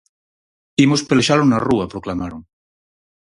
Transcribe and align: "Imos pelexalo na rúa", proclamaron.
"Imos 0.85 1.01
pelexalo 1.09 1.43
na 1.47 1.59
rúa", 1.67 1.91
proclamaron. 1.93 2.41